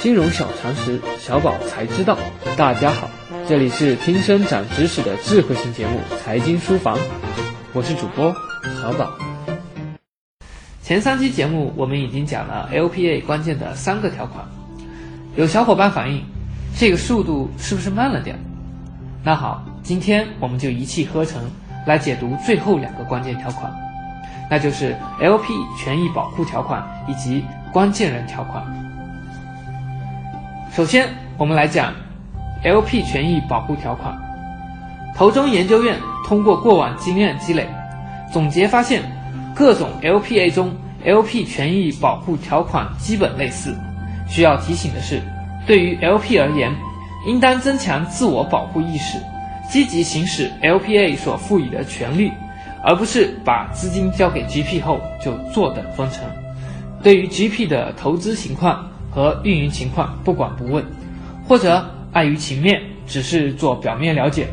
[0.00, 2.16] 金融小常识，小宝才知道。
[2.56, 3.06] 大家好，
[3.46, 6.96] 这里是听声长知识的智慧型节目《财经书房》，
[7.74, 8.34] 我是主播
[8.80, 9.10] 小宝。
[10.82, 14.42] 前三期节目我们已经讲了 LPA 关键的三个条款，
[15.36, 16.24] 有小伙伴反映，
[16.78, 18.38] 这个速度是不是慢了点？
[19.22, 21.42] 那好，今天我们就一气呵成
[21.86, 23.70] 来解读最后两个关键条款，
[24.50, 28.64] 那就是 LP 权益保护条款以及关键人条款。
[30.72, 31.92] 首先，我们来讲
[32.62, 34.16] LP 权益保护条款。
[35.16, 37.66] 投中研究院通过过往经验积累，
[38.32, 39.02] 总结发现，
[39.52, 40.72] 各种 LPA 中
[41.04, 43.76] LP 权益保护条款基本类似。
[44.28, 45.20] 需要提醒的是，
[45.66, 46.72] 对于 LP 而言，
[47.26, 49.18] 应当增强自我保护意识，
[49.68, 52.30] 积极行使 LPA 所赋予的权利，
[52.84, 56.22] 而不是把资金交给 GP 后就坐等分成。
[57.02, 60.84] 对于 GP 的投资情况，和运营情况不管不问，
[61.46, 64.46] 或者碍于情面，只是做表面了解，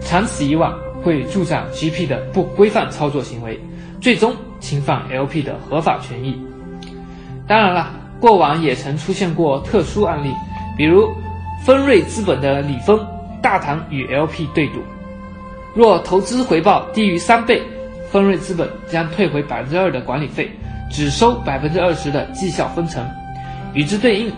[0.00, 3.58] 长此以往会助长 GP 的不规范操作行为，
[4.00, 6.38] 最终侵犯 LP 的合法权益。
[7.46, 10.30] 当然了，过往也曾出现过特殊案例，
[10.76, 11.10] 比如
[11.64, 12.98] 丰瑞资本的李峰、
[13.42, 14.80] 大唐与 LP 对赌，
[15.74, 17.62] 若投资回报低于三倍，
[18.10, 20.50] 丰瑞资本将退回百分之二的管理费，
[20.90, 23.04] 只收百分之二十的绩效分成。
[23.74, 24.32] 与之对应，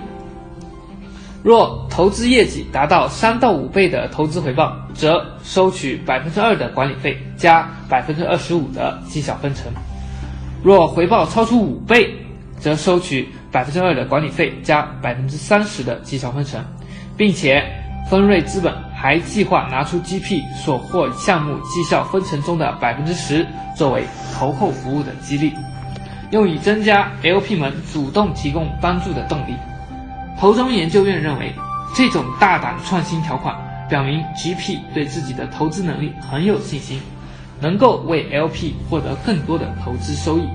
[1.43, 9.67] 若投资业绩达到三到五倍的投资回报，则收取百分之二的管理费加百分之二十五的绩效分成；
[10.65, 12.13] 若回报超出五倍，
[12.59, 16.65] 则收取百分之二的管理费加百分之三十的绩效分成，
[17.17, 17.63] 并且
[18.11, 25.53] 丰瑞资本还计划拿出 GP 所获项目绩效分成中的百分之十作为投后服务的激励。
[26.31, 29.55] 用以增加 LP 们主动提供帮助的动力。
[30.39, 31.53] 投中研究院认为，
[31.95, 33.57] 这种大胆创新条款
[33.89, 37.01] 表明 GP 对自己的投资能力很有信心，
[37.61, 40.49] 能够为 LP 获得更多的投资收益。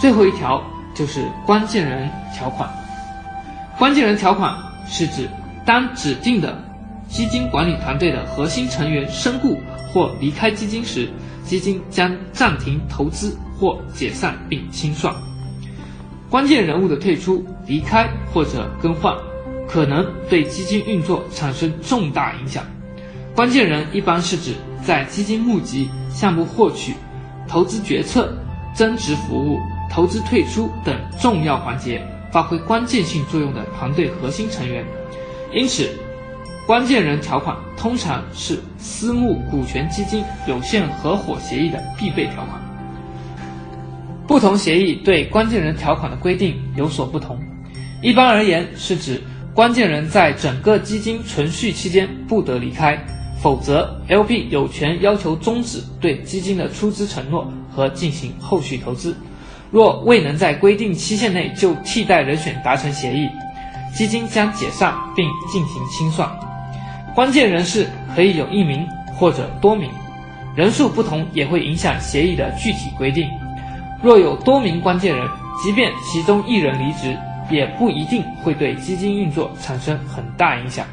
[0.00, 0.62] 最后一条
[0.94, 2.68] 就是关键人条款。
[3.78, 4.56] 关键人条款
[4.86, 5.28] 是指
[5.64, 6.56] 当指定的
[7.08, 9.60] 基金管理团队的核心成员身故
[9.92, 11.10] 或离开基金时，
[11.44, 13.36] 基金将暂停投资。
[13.58, 15.14] 或解散并清算，
[16.28, 19.16] 关键人物的退出、离开或者更换，
[19.68, 22.64] 可能对基金运作产生重大影响。
[23.36, 24.54] 关键人一般是指
[24.84, 26.94] 在基金募集、项目获取、
[27.46, 28.36] 投资决策、
[28.74, 29.60] 增值服务、
[29.92, 34.84] 投资退出等重要环节发挥关键性作用的团队核心成员。
[35.52, 35.88] 因此，
[36.64, 42.60] 关键人条款通常是私募股权基金有限合伙协议的必备条款。
[44.28, 47.36] 不同协议对关键人条款的规定有所不同。
[48.00, 49.20] 一般而言，是指
[49.52, 52.96] 关键人在整个基金存续期间不得离开，
[53.40, 59.16] 否则 LP 有权要求终止对基金的出资承诺和进行后续投资。
[59.72, 63.28] 若未能在规定期限内就替代人选达成协议，
[63.92, 66.30] 基金将解散并进行清算。
[67.14, 68.86] 关键人士可以有一名
[69.18, 69.90] 或者多名，
[70.56, 73.28] 人数不同也会影响协议的具体规定。
[74.02, 75.28] 若有多名关键人，
[75.62, 77.16] 即便其中一人离职，
[77.50, 80.86] 也不一定会对基金运作产生很大影响。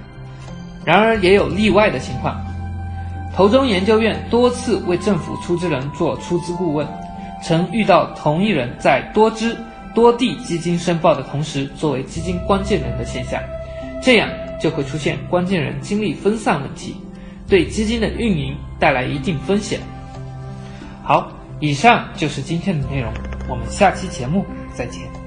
[0.86, 2.40] 然而，也有例外的情况。
[3.36, 6.86] 投中研究院多次为政府出资人做出资顾问，
[7.42, 9.56] 曾遇到同一人在多支
[9.96, 13.42] 多地基金申报的同时，作为基金关键人的现象，
[14.02, 16.96] 这样就会出现关键人精力分散问题，
[17.48, 19.80] 对基金的运营带来一定风险。
[21.04, 21.32] 好。
[21.62, 23.12] 以上就是今天的内容，
[23.50, 25.19] 我们下期节目再见。